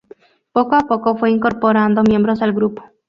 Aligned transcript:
Poco 0.51 0.73
a 0.77 0.87
poco 0.87 1.15
fue 1.15 1.29
incorporando 1.29 2.01
miembros 2.01 2.41
al 2.41 2.53
grupo. 2.53 2.83